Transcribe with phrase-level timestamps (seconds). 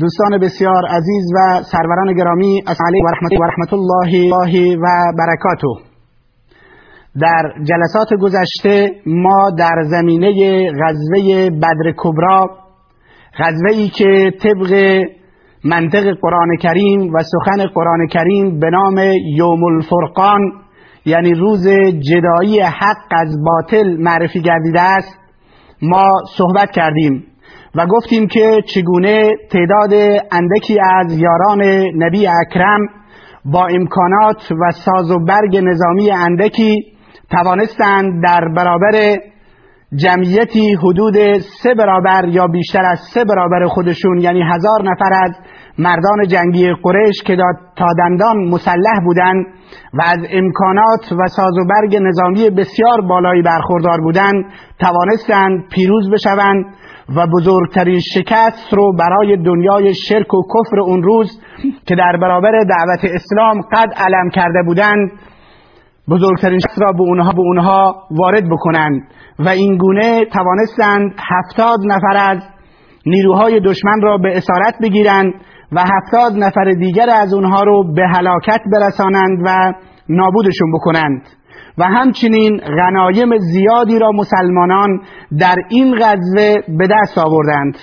[0.00, 4.86] دوستان بسیار عزیز و سروران گرامی السلام و رحمت و رحمت الله و
[5.18, 5.84] برکاته.
[7.20, 10.30] در جلسات گذشته ما در زمینه
[10.70, 12.50] غزوه بدر کبرا
[13.38, 15.02] غزوه ای که طبق
[15.64, 18.98] منطق قرآن کریم و سخن قرآن کریم به نام
[19.36, 20.40] یوم الفرقان
[21.04, 21.68] یعنی روز
[22.10, 25.18] جدایی حق از باطل معرفی گردیده است
[25.82, 27.24] ما صحبت کردیم.
[27.76, 31.62] و گفتیم که چگونه تعداد اندکی از یاران
[31.96, 32.80] نبی اکرم
[33.44, 36.92] با امکانات و ساز و برگ نظامی اندکی
[37.30, 39.18] توانستند در برابر
[39.94, 41.14] جمعیتی حدود
[41.62, 45.30] سه برابر یا بیشتر از سه برابر خودشون یعنی هزار نفر از
[45.78, 47.36] مردان جنگی قریش که
[47.76, 49.46] تا دندان مسلح بودند
[49.94, 54.44] و از امکانات و ساز و برگ نظامی بسیار بالایی برخوردار بودند
[54.78, 56.64] توانستند پیروز بشوند
[57.08, 61.40] و بزرگترین شکست رو برای دنیای شرک و کفر اون روز
[61.86, 65.10] که در برابر دعوت اسلام قد علم کرده بودند
[66.08, 69.02] بزرگترین شکست را به اونها به اونها وارد بکنند
[69.38, 72.38] و این گونه توانستند هفتاد نفر از
[73.06, 75.32] نیروهای دشمن را به اسارت بگیرند
[75.72, 79.72] و هفتاد نفر دیگر از اونها رو به هلاکت برسانند و
[80.08, 81.22] نابودشون بکنند.
[81.78, 85.00] و همچنین غنایم زیادی را مسلمانان
[85.38, 87.78] در این غزوه به دست آوردند.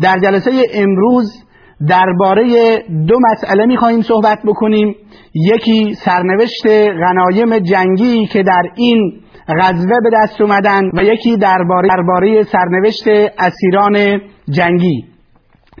[0.00, 1.44] در جلسه امروز
[1.88, 4.94] درباره دو مسئله می خواهیم صحبت بکنیم.
[5.34, 12.42] یکی سرنوشت غنایم جنگی که در این غزوه به دست اومدن و یکی درباره درباره
[12.42, 13.04] سرنوشت
[13.38, 15.13] اسیران جنگی.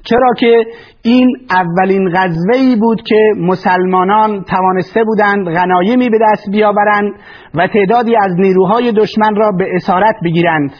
[0.04, 0.64] چرا که
[1.02, 7.12] این اولین غزوه ای بود که مسلمانان توانسته بودند غنایمی به دست بیاورند
[7.54, 10.70] و تعدادی از نیروهای دشمن را به اسارت بگیرند.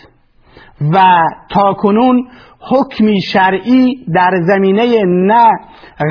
[0.92, 2.28] و تاکنون
[2.70, 5.50] حکمی شرعی در زمینه نه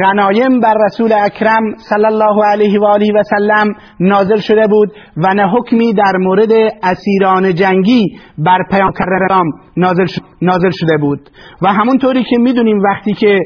[0.03, 5.33] غنایم بر رسول اکرم صلی الله علیه و آله و سلم نازل شده بود و
[5.33, 6.51] نه حکمی در مورد
[6.83, 9.43] اسیران جنگی بر پیامبر
[9.77, 10.05] نازل,
[10.41, 11.29] نازل شده بود.
[11.61, 13.39] و همونطوری که می‌دونیم وقتی که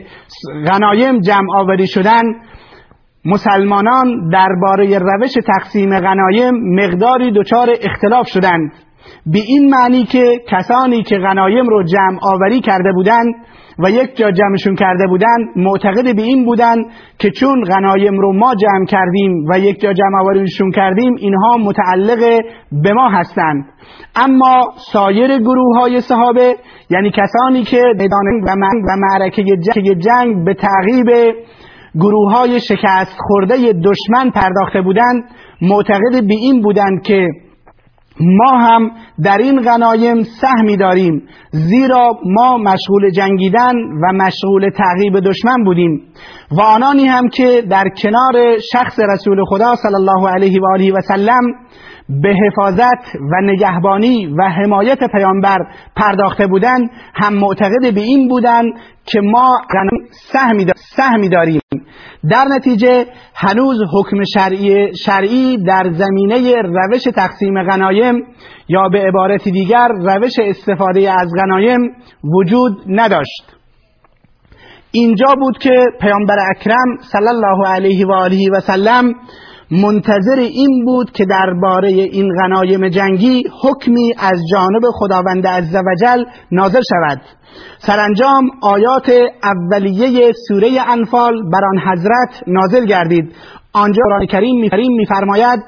[0.68, 2.24] غنایم جمع آوری شدن
[3.26, 8.72] مسلمانان درباره روش تقسیم غنایم مقداری دچار اختلاف شدند.
[9.26, 13.36] به این معنی که کسانی که غنایم رو جمع آوری کرده بودند
[13.80, 16.86] و یک جا جمعشون کرده بودند معتقد به این بودند
[17.20, 22.42] که چون غنایم رو ما جمع کردیم و یک جا جمع آوریشون کردیم اینها متعلق
[22.84, 23.66] به ما هستند.
[24.16, 26.56] اما سایر گروه های صحابه
[26.90, 28.26] یعنی کسانی که میدان
[28.88, 29.44] و معرکه
[30.00, 31.36] جنگ به تعقیب
[31.96, 35.24] گروه های شکست خورده دشمن پرداخته بودند
[35.62, 37.28] معتقد به این بودند که
[38.20, 38.92] ما هم
[39.24, 46.02] در این غنایم سهمی داریم زیرا ما مشغول جنگیدن و مشغول تعقیب دشمن بودیم.
[46.52, 51.02] و آنانی هم که در کنار شخص رسول خدا صلی الله علیه و آله و
[51.08, 51.44] سلم
[52.10, 55.58] به حفاظت و نگهبانی و حمایت پیامبر
[55.96, 58.74] پرداخته بودند هم معتقد به این بودند
[59.06, 59.62] که ما
[60.32, 61.62] سهمی, سهمی داریم.
[62.30, 68.16] در نتیجه هنوز حکم شرعی, شرعی در زمینه روش تقسیم غنایم
[68.68, 71.80] یا به عبارت دیگر روش استفاده از غنایم
[72.24, 73.58] وجود نداشت.
[74.92, 79.14] اینجا بود که پیامبر اکرم صلی الله علیه و آله و سلم
[79.72, 87.22] منتظر این بود که درباره این غنایم جنگی حکمی از جانب خداوند عزوجل نازل شود.
[87.78, 89.10] سرانجام آیات
[89.44, 93.34] اولیه سوره انفال بر آن حضرت نازل گردید.
[93.74, 95.60] آنجا قرآن کریم میفرماید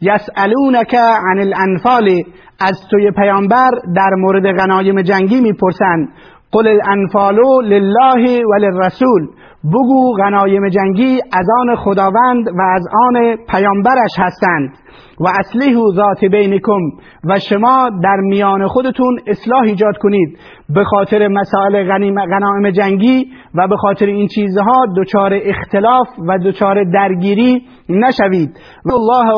[0.00, 2.22] یسالونک عن الانفال.
[2.60, 6.08] از توی پیامبر در مورد غنایم جنگی می‌پرسند.
[6.52, 9.28] قل الانفال لله وللرسول
[9.72, 14.70] بگو غنایم جنگی از آن خداوند و از آن پیامبرش هستند.
[15.20, 16.80] و اصلیه ذات بینکم
[17.24, 20.38] و شما در میان خودتون اصلاح ایجاد کنید
[20.68, 21.84] به خاطر مسائل
[22.26, 28.50] غنایم جنگی و به خاطر این چیزها دچار اختلاف و دچار درگیری نشوید.
[28.92, 29.34] الله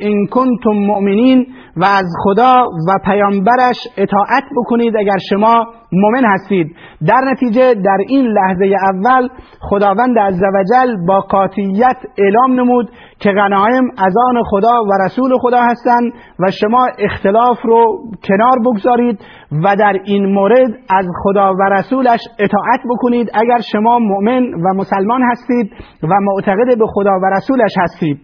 [0.00, 1.46] این کنتم مؤمنین
[1.76, 6.76] و از خدا و پیامبرش اطاعت بکنید اگر شما مؤمن هستید.
[7.08, 9.28] در نتیجه در این لحظه اول
[9.60, 12.90] خداوند عزوجل با قاطعیت اعلام نمود
[13.20, 19.20] که غنایم از آن خدا و رسول خدا هستند و شما اختلاف رو کنار بگذارید
[19.64, 25.22] و در این مورد از خدا و رسولش اطاعت بکنید اگر شما مؤمن و مسلمان
[25.30, 25.72] هستید
[26.02, 28.20] و معتقد به خدا و رسولش هستید.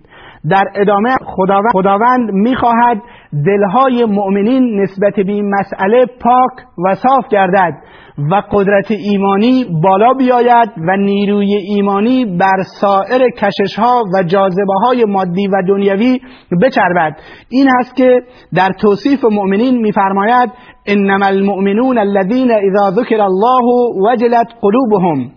[0.51, 3.03] در ادامه خداوند, خداوند می‌خواهد
[3.33, 7.75] دلهای مؤمنین نسبت به این مسئله پاک و صاف گردد
[8.19, 15.05] و قدرت ایمانی بالا بیاید و نیروی ایمانی بر سایر کشش ها و جاذبه های
[15.05, 16.21] مادی و دنیوی
[16.63, 17.17] بچربد.
[17.49, 18.23] این هست که
[18.55, 20.51] در توصیف مؤمنین میفرماید
[20.87, 23.65] انما المؤمنون الذين اذا ذکر الله
[24.11, 25.31] وجلت قلوبهم.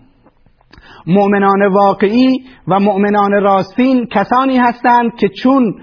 [1.06, 2.34] مؤمنان واقعی
[2.68, 5.74] و مؤمنان راستین کسانی هستند که چون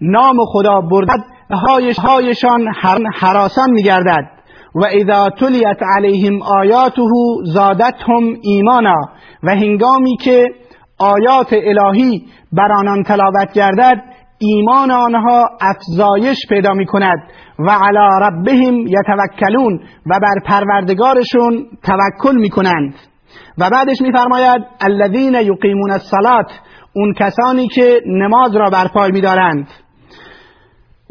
[0.00, 1.31] نام خدا بردد
[1.98, 2.68] هایشان
[3.14, 4.30] حراسان میگردد.
[4.74, 7.02] و اذا تلیت علیهم آیاته
[7.44, 9.00] زادتهم ایمانا.
[9.42, 10.48] و هنگامی که
[10.98, 14.02] آیات الهی بر آنان تلاوت گردد
[14.38, 17.18] ایمان آنها افزایش پیدا می کند
[17.58, 22.94] و علی ربهم یتوکلون و بر پروردگارشون توکل می کنند
[23.58, 26.46] و بعدش میفرماید الذین یقیمون الصلاه
[26.92, 29.66] اون کسانی که نماز را برپای میدارند.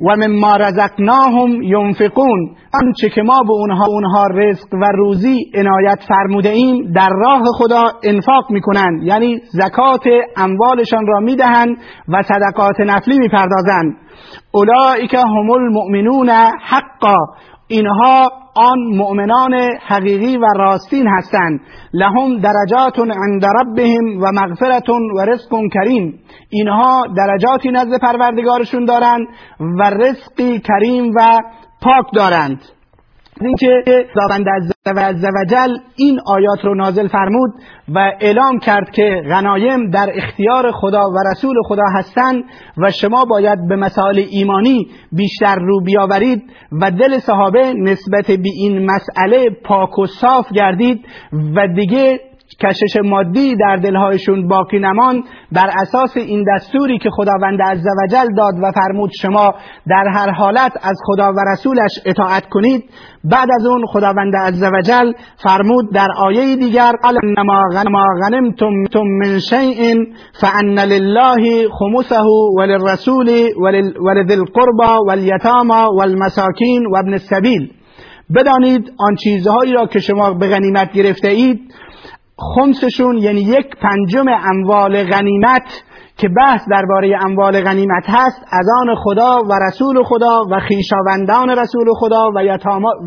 [0.08, 2.56] و مما رزقناهم ینفقون.
[2.74, 7.84] آنچه که ما به اونها اونها رزق و روزی عنایت فرموده ایم در راه خدا
[8.04, 9.04] انفاق می‌کنند.
[9.04, 10.04] یعنی زکات
[10.38, 11.78] اموالشان را می‌دهند
[12.08, 13.96] و صدقات نفلی می‌پردازند.
[14.52, 16.30] اولئک هم المؤمنون
[16.70, 17.16] حقا.
[17.68, 19.54] اینها آن مؤمنان
[19.88, 21.60] حقیقی و راستین هستند.
[21.94, 26.20] لهم درجات عند ربهم و مغفرت و رزق کریم.
[26.50, 29.28] اینها درجاتی نزد پروردگارشون دارند
[29.60, 31.40] و رزقی کریم و
[31.82, 32.62] پاک دارند.
[33.42, 33.84] اینکه
[34.14, 34.46] خداوند
[35.00, 37.50] عز وجل این آیات رو نازل فرمود
[37.96, 42.44] و اعلام کرد که غنایم در اختیار خدا و رسول خدا هستند
[42.78, 46.44] و شما باید به مسائل ایمانی بیشتر رو بیاورید
[46.82, 51.06] و دل صحابه نسبت به این مسئله پاک و صاف گردید
[51.56, 52.20] و دیگه
[52.64, 58.72] کشش مادی در دلهایشون باقی نمان بر اساس این دستوری که خداوند عزوجل داد و
[58.72, 59.54] فرمود شما
[59.88, 62.84] در هر حالت از خدا و رسولش اطاعت کنید.
[63.24, 65.12] بعد از اون خداوند عزوجل
[65.44, 67.62] فرمود در آیه دیگر انما
[68.22, 69.96] غنمتم من شیء
[70.42, 72.24] فان لله خمسه
[72.58, 73.30] وللرسول
[74.06, 77.72] ولذي القربى والیتامى والمساکین وابن السبیل.
[78.36, 81.74] بدانید آن چیزهایی را که شما به غنیمت گرفته اید
[82.56, 85.64] خمسشون یعنی یک پنجم اموال غنیمت
[86.18, 91.86] که بحث درباره اموال غنیمت هست از آن خدا و رسول خدا و خیشاوندان رسول
[92.00, 92.40] خدا و,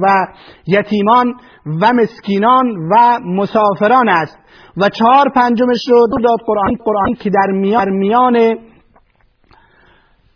[0.02, 0.26] و
[0.66, 1.34] یتیمان
[1.80, 4.38] و مسکینان و مسافران است.
[4.76, 7.46] و چهار پنجمش رو داد قرآن قرآن که در
[7.90, 8.58] میان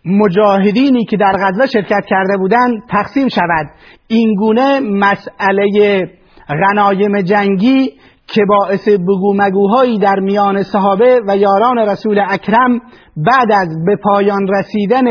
[0.04, 3.66] مجاهدینی که در غزه شرکت کرده بودند تقسیم شود.
[4.08, 6.10] اینگونه مسئله
[6.48, 7.92] غنایم جنگی
[8.28, 12.80] که باعث بگو مگوهایی در میان صحابه و یاران رسول اکرم
[13.16, 15.04] بعد از به پایان رسیدن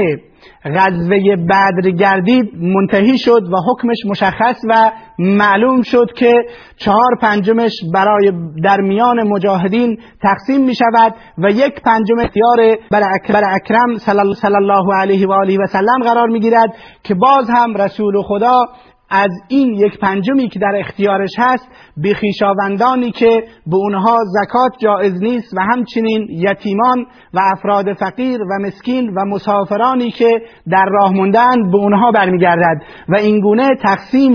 [0.66, 6.34] غزوه بدر گردید منتهی شد و حکمش مشخص و معلوم شد که
[6.78, 8.32] چهار پنجمش برای
[8.64, 15.28] در میان مجاهدین تقسیم می شود و یک پنجم اختیار بر اکرم صلی الله علیه
[15.28, 18.66] و آله و سلم قرار می گیرد که باز هم رسول خدا
[19.10, 25.14] از این یک پنجمی که در اختیارش هست به خیشاوندانی که به اونها زکات جایز
[25.24, 31.72] نیست و همچنین یتیمان و افراد فقیر و مسکین و مسافرانی که در راه موندن
[31.72, 32.82] به اونها برمیگردد.
[33.10, 34.34] و اینگونه تقسیم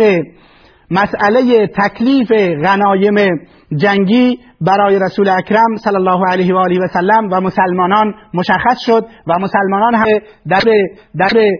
[0.90, 2.32] مسئله تکلیف
[2.64, 3.14] غنایم
[3.76, 9.06] جنگی برای رسول اکرم صلی الله علیه و آله و سلم و مسلمانان مشخص شد
[9.26, 10.60] و مسلمانان هم در
[11.18, 11.50] در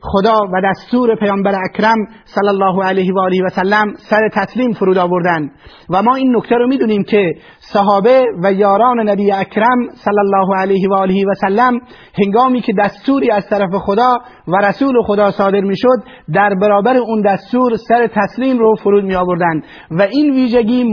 [0.00, 4.98] خدا و دستور پیامبر اکرم صلی الله علیه و آله و سلم سر تسلیم فرود
[4.98, 5.50] آوردند.
[5.90, 10.88] و ما این نکته رو می‌دونیم که صحابه و یاران نبی اکرم صلی الله علیه
[10.90, 11.80] و آله و سلم
[12.22, 14.18] هنگامی که دستوری از طرف خدا
[14.48, 15.98] و رسول خدا صادر می‌شد
[16.34, 20.84] در برابر اون دستور سر تسلیم رو فرود می آوردند و این ویژگی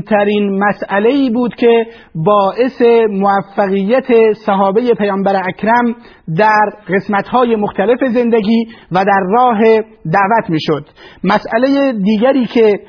[0.00, 5.94] مهمترین مسئله ای بود که باعث موفقیت صحابه پیامبر اکرم
[6.36, 9.58] در قسمت های مختلف زندگی و در راه
[10.12, 10.86] دعوت می شد
[11.24, 12.80] مسئله دیگری که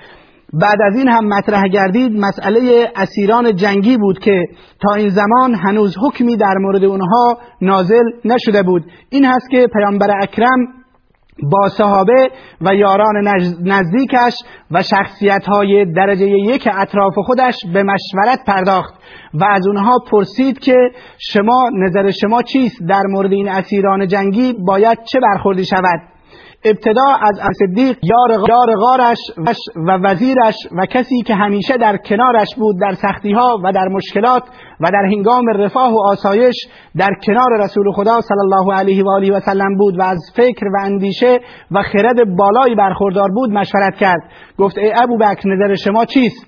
[0.53, 4.43] بعد از این هم مطرح گردید مسئله اسیران جنگی بود که
[4.81, 8.83] تا این زمان هنوز حکمی در مورد اونها نازل نشده بود.
[9.09, 10.80] این هست که پیامبر اکرم
[11.51, 12.29] با صحابه
[12.61, 13.27] و یاران
[13.63, 14.33] نزدیکش
[14.71, 18.93] و شخصیت های درجه یک اطراف خودش به مشورت پرداخت
[19.33, 20.77] و از اونها پرسید که
[21.17, 25.99] شما نظر شما چیست در مورد این اسیران جنگی؟ باید چه برخوردی شود؟
[26.65, 28.37] ابتدا از صدیق یار,
[28.75, 29.17] غارش
[29.87, 34.43] و وزیرش و کسی که همیشه در کنارش بود در سختی ها و در مشکلات
[34.79, 36.55] و در هنگام رفاه و آسایش
[36.97, 40.65] در کنار رسول خدا صلی الله علیه و آله و سلم بود و از فکر
[40.65, 41.39] و اندیشه
[41.71, 44.21] و خرد بالایی برخوردار بود مشورت کرد.
[44.57, 46.47] گفت ای ابو بکر نظر شما چیست؟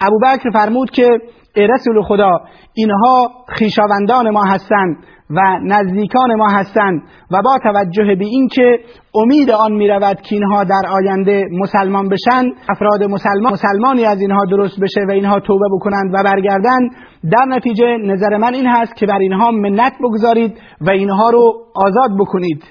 [0.00, 1.08] ابو بکر فرمود که
[1.56, 2.40] ای رسول خدا
[2.74, 4.96] اینها خیشاوندان ما هستند.
[5.36, 8.78] و نزدیکان ما هستند و با توجه به اینکه
[9.14, 14.44] امید آن می رود که اینها در آینده مسلمان بشن افراد مسلمان مسلمانی از اینها
[14.50, 16.90] درست بشه و اینها توبه بکنند و برگردند
[17.32, 22.10] در نتیجه نظر من این هست که بر اینها منت بگذارید و اینها رو آزاد
[22.20, 22.64] بکنید.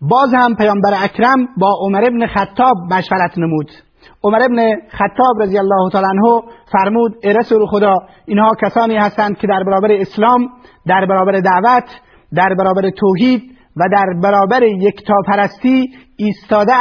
[0.00, 3.70] باز هم پیامبر اکرم با عمر ابن خطاب مشورت نمود.
[4.24, 6.42] عمر ابن خطاب رضی الله تعالی عنه
[6.72, 7.94] فرمود ای رسول خدا
[8.26, 10.48] اینها کسانی هستند که در برابر اسلام
[10.86, 11.84] در برابر دعوت
[12.36, 13.42] در برابر توحید
[13.76, 16.72] و در برابر یکتاپرستی ایستاده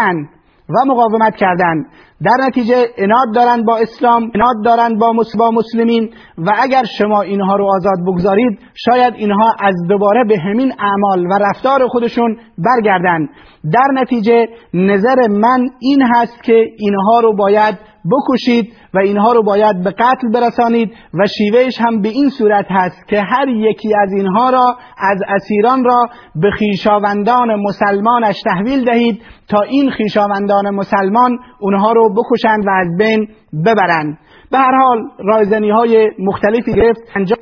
[0.69, 1.85] و مقاومت کردند
[2.23, 7.65] در نتیجه اناد دارند با اسلام اناد دارند با مسلمین و اگر شما اینها رو
[7.65, 13.29] آزاد بگذارید شاید اینها از دوباره به همین اعمال و رفتار خودشون برگردند.
[13.73, 17.79] در نتیجه نظر من این هست که اینها رو باید
[18.11, 23.07] بکشید و اینها رو باید به قتل برسانید و شیوهش هم به این صورت هست
[23.07, 29.61] که هر یکی از اینها را از اسیران را به خیشاوندان مسلمانش تحویل دهید تا
[29.61, 33.27] این خیشاوندان مسلمان اونها رو بکشند و از بین
[33.65, 34.17] ببرند.
[34.51, 36.99] به هر حال رایزنی های مختلفی گرفت.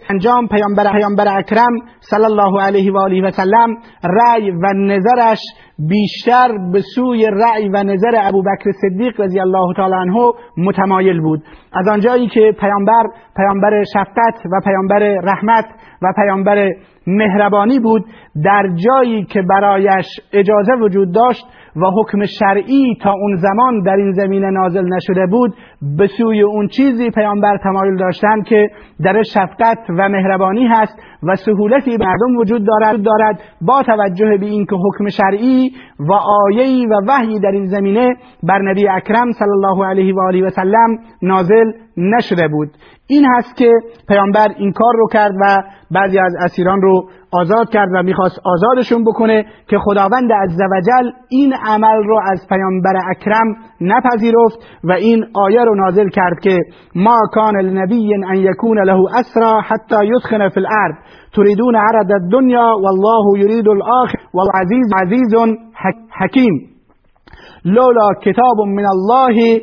[0.09, 5.39] انجام پیامبر پیامبر اکرم صلی الله علیه و آله و سلم رأی و نظرش
[5.79, 11.43] بیشتر به سوی رأی و نظر ابوبکر صدیق رضی الله تعالی عنه متمایل بود.
[11.73, 13.03] از آنجایی که پیامبر
[13.37, 15.65] پیامبر شفقت و پیامبر رحمت
[16.01, 16.71] و پیامبر
[17.07, 18.05] مهربانی بود
[18.43, 21.45] در جایی که برایش اجازه وجود داشت
[21.81, 25.53] و حکم شرعی تا اون زمان در این زمینه نازل نشده بود
[25.97, 28.69] به سوی اون چیزی پیامبر تمایل داشتند که
[29.03, 34.75] در شفقت و مهربانی هست و سهولتی مردم وجود دارد دارد با توجه به اینکه
[34.75, 40.15] حکم شرعی و آیه‌ای و وحی در این زمینه بر نبی اکرم صلی الله علیه
[40.15, 42.69] و آله و سلم نازل نشده بود.
[43.07, 43.71] این هست که
[44.07, 49.03] پیامبر این کار رو کرد و بعضی از اسیران رو آزاد کرد و می‌خواست آزادشون
[49.03, 55.75] بکنه که خداوند عزوجل این عمل رو از پیامبر اکرم نپذیرفت و این آیه رو
[55.75, 56.59] نازل کرد که
[56.95, 60.95] ما کان لنبی ان یکون له اسرا حتی یدخن فی الارض.
[61.35, 65.35] تريدون عرض الدنیا والله يريد الاخر والعزیز عزیز
[66.19, 66.69] حکیم.
[67.65, 69.61] لولا کتاب من الله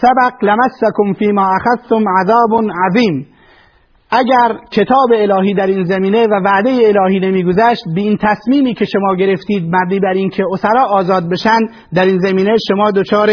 [0.00, 3.26] سبق لمسکم فیما اخذتم عذاب عظیم.
[4.10, 9.14] اگر کتاب الهی در این زمینه و وعده الهی نمیگذشت به این تصمیمی که شما
[9.14, 11.58] گرفتید مبنی بر اینکه اسرا آزاد بشن
[11.94, 13.30] در این زمینه شما دچار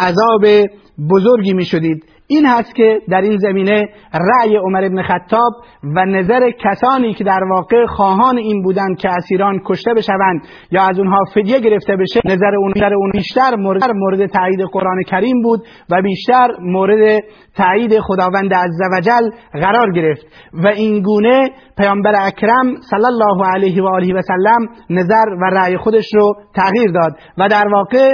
[0.00, 0.66] عذاب
[1.10, 5.52] بزرگی می شدید این هست که در این زمینه رأی عمر ابن خطاب
[5.82, 10.40] و نظر کسانی که در واقع خواهان این بودند که اسیران کشته بشوند
[10.70, 15.02] یا از اونها فدیه گرفته بشه نظر اون, نظر اون بیشتر مورد, مورد تایید قرآن
[15.06, 17.24] کریم بود و بیشتر مورد
[17.56, 20.26] تایید خداوند عزوجل قرار گرفت.
[20.52, 25.76] و این گونه پیامبر اکرم صلی الله علیه و آله و سلم نظر و رأی
[25.76, 27.12] خودش رو تغییر داد.
[27.38, 28.12] و در واقع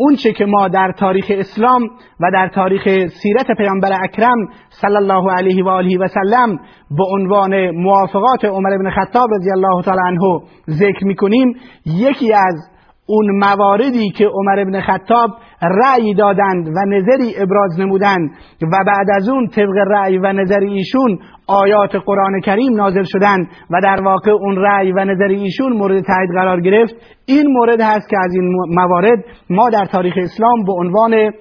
[0.00, 1.82] اون چه که ما در تاریخ اسلام
[2.20, 6.56] و در تاریخ سیرت پیامبر اکرم صلی الله علیه و آله و سلم
[6.90, 10.40] به عنوان موافقات عمر بن خطاب رضی الله تعالی عنه
[10.70, 11.54] ذکر می‌کنیم
[11.86, 12.70] یکی از
[13.10, 15.30] اون مواردی که عمر ابن خطاب
[15.62, 18.30] رأی دادند و نظری ابراز نمودند
[18.62, 23.80] و بعد از اون طبق رأی و نظر ایشون آیات قرآن کریم نازل شدند و
[23.82, 26.94] در واقع اون رأی و نظر ایشون مورد تایید قرار گرفت.
[27.26, 31.32] این مورد هست که از این موارد ما در تاریخ اسلام به عنوان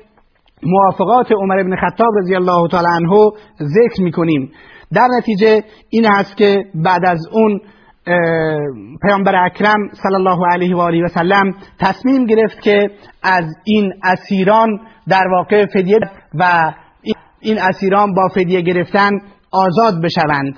[0.63, 3.31] موافقات عمر ابن خطاب رضی الله تعالی عنه
[3.61, 4.51] ذکر می‌کنیم.
[4.93, 7.61] در نتیجه این هست که بعد از اون
[9.01, 12.89] پیامبر اکرم صلی الله علیه و آله و سلم تصمیم گرفت که
[13.23, 15.99] از این اسیران در واقع فدیه
[16.33, 16.73] و
[17.39, 19.11] این اسیران با فدیه گرفتن
[19.51, 20.55] آزاد بشوند.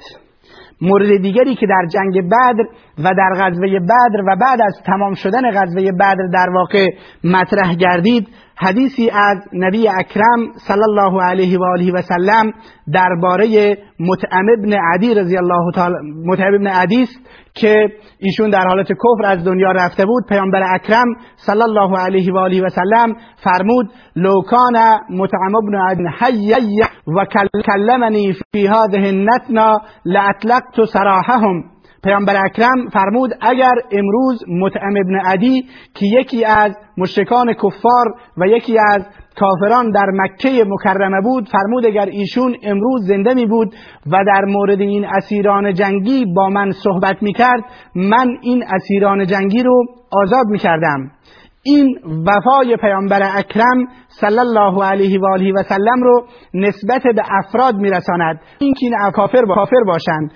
[0.81, 2.63] مورد دیگری که در جنگ بدر
[2.97, 6.87] و در غزوه بدر و بعد از تمام شدن غزوه بدر در واقع
[7.23, 8.27] مطرح گردید
[8.61, 12.53] حدیثی از نبی اکرم صلی الله علیه و آله و سلم
[12.93, 17.19] درباره متعم ابن عدی رضی الله تعالی متعم ابن عدی است
[17.53, 17.87] که
[18.19, 20.23] ایشون در حالت کفر از دنیا رفته بود.
[20.29, 24.73] پیامبر اکرم صلی الله علیه و آله و سلم فرمود لو کان
[25.09, 27.25] متعم ابن عدی حی و
[27.65, 31.78] کلمنی فی هذه النتنا لاطلقت سراحهم.
[32.03, 38.05] پیامبر اکرم فرمود اگر امروز متعم ابن عدی که یکی از مشرکان کفار
[38.37, 39.05] و یکی از
[39.39, 43.75] کافران در مکه مکرمه بود فرمود اگر ایشون امروز زنده می بود
[44.05, 47.63] و در مورد این اسیران جنگی با من صحبت می کرد
[47.95, 51.11] من این اسیران جنگی رو آزاد می کردم.
[51.69, 57.75] این وفای پیامبر اکرم صلی الله علیه و آله و سلم رو نسبت به افراد
[57.75, 58.41] میرساند.
[58.59, 60.31] این که این کافر کافر باشند.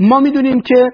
[0.00, 0.90] ما می‌دونیم که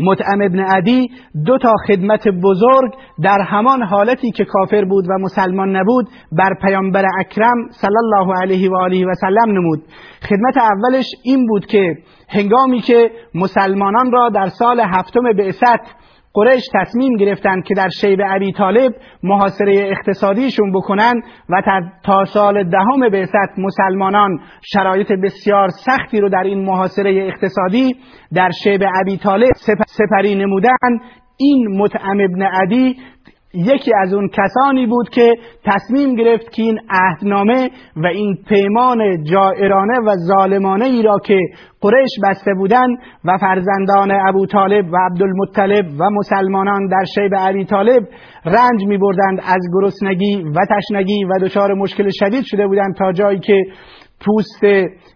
[0.00, 1.08] متعم ابن عدی
[1.46, 7.04] دو تا خدمت بزرگ در همان حالتی که کافر بود و مسلمان نبود بر پیامبر
[7.20, 9.82] اکرم صلی الله علیه و آله و سلم نمود.
[10.28, 11.94] خدمت اولش این بود که
[12.28, 18.52] هنگامی که مسلمانان را در سال هفتم بعثت قریش تصمیم گرفتند که در شیب ابی
[18.52, 24.40] طالب محاصره اقتصادیشون بکنن و تا سال دهم بعثت مسلمانان
[24.72, 27.96] شرایط بسیار سختی رو در این محاصره اقتصادی
[28.34, 29.52] در شیب ابی طالب
[29.86, 31.00] سپری نمودن.
[31.36, 32.96] این متعم ابن عدی
[33.54, 39.98] یکی از اون کسانی بود که تصمیم گرفت که این عهدنامه و این پیمان جائرانه
[40.06, 41.40] و ظالمانه ای را که
[41.80, 48.08] قریش بسته بودند و فرزندان ابو طالب و عبدالمطلب و مسلمانان در شیب علی طالب
[48.44, 53.38] رنج می بردند از گرسنگی و تشنگی و دچار مشکل شدید شده بودند تا جایی
[53.38, 53.64] که
[54.26, 54.64] پوست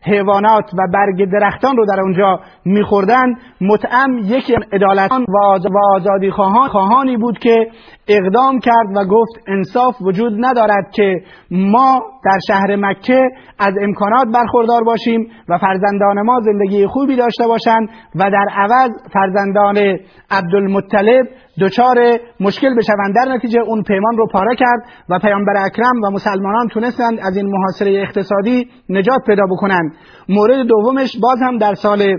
[0.04, 3.35] حیوانات و برگ درختان رو در اونجا میخوردن.
[3.61, 7.66] متعم یکی عدالتان و آزادی خواهانی بود که
[8.09, 13.21] اقدام کرد و گفت انصاف وجود ندارد که ما در شهر مکه
[13.59, 19.99] از امکانات برخوردار باشیم و فرزندان ما زندگی خوبی داشته باشند و در عوض فرزندان
[20.31, 21.29] عبدالمطلب
[21.61, 21.97] دچار
[22.41, 23.14] مشکل بشوند.
[23.14, 27.47] در نتیجه اون پیمان رو پاره کرد و پیامبر اکرم و مسلمانان تونستند از این
[27.47, 29.93] محاصره اقتصادی نجات پیدا بکنند.
[30.29, 32.19] مورد دومش باز هم در سال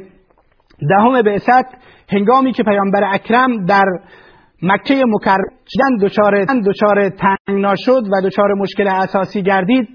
[0.89, 1.65] دهم بعثت
[2.09, 3.85] هنگامی که پیامبر اکرم در
[4.63, 9.87] مکه مکرم دچار دچار تنگنا شد و دچار مشکل اساسی گردید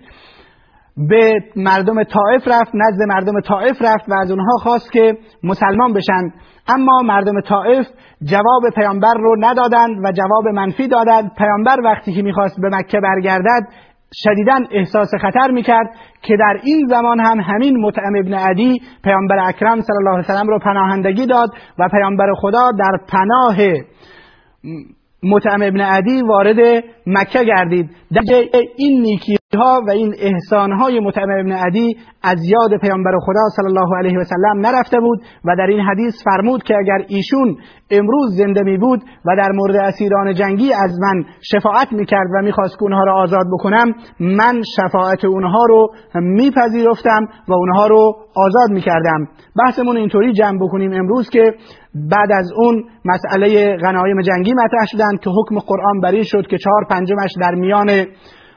[1.09, 6.33] به مردم طائف رفت نزد مردم طائف رفت و از اونها خواست که مسلمان بشن.
[6.68, 7.87] اما مردم طائف
[8.22, 11.31] جواب پیامبر رو ندادند و جواب منفی دادند.
[11.38, 13.68] پیامبر وقتی که می‌خواست به مکه برگردد
[14.14, 15.87] شدیدا احساس خطر می‌کرد
[16.22, 20.48] که در این زمان هم همین متعم ابن عدی پیامبر اکرم صلی الله علیه وسلم
[20.48, 23.57] رو پناهندگی داد و پیامبر خدا در پناه
[25.22, 27.90] متعم ابن عدی وارد مکه گردید.
[28.10, 28.22] در
[28.76, 33.66] این نیکی ها و این احسان های متعم ابن عدی از یاد پیامبر خدا صلی
[33.66, 37.56] الله علیه و سلم نرفته بود و در این حدیث فرمود که اگر ایشون
[37.90, 42.78] امروز زنده می بود و در مورد اسیران جنگی از من شفاعت می‌کرد و می‌خواست
[42.78, 49.29] که اونها را آزاد بکنم من شفاعت اونها رو میپذیرفتم و اونها رو آزاد می‌کردم.
[49.59, 51.55] بحثمون اینطوری جمع بکنیم امروز که
[51.94, 56.85] بعد از اون مسئله غنایم جنگی مطرح شدند که حکم قرآن بری شد که چهار
[56.90, 58.07] پنجمش در میان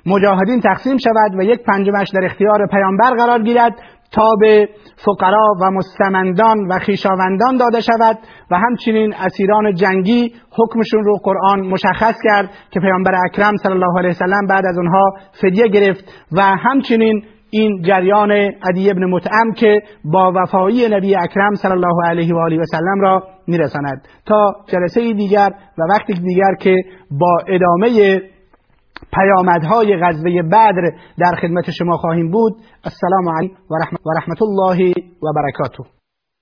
[0.06, 3.76] مجاهدین تقسیم شود و یک پنجمش در اختیار پیامبر قرار گیرد
[4.12, 4.70] تا به
[5.06, 8.18] فقرا و مستمندان و خیشاوندان داده شود
[8.52, 14.10] و همچنین اسیران جنگی حکمشون رو قرآن مشخص کرد که پیامبر اکرم صلی الله علیه
[14.10, 18.32] وسلم بعد از اونها فدیه گرفت و همچنین این جریان
[18.70, 23.02] عدی ابن متعم که با وفایی نبی اکرم صلی الله علیه و آله و سلم
[23.02, 24.08] را میرساند.
[24.26, 26.76] تا جلسه دیگر و وقتی دیگر که
[27.12, 28.22] با ادامه
[29.14, 33.56] پیامدهای غزوه بدر در خدمت شما خواهیم بود السلام علیکم
[34.06, 36.01] و رحمت الله و برکاته.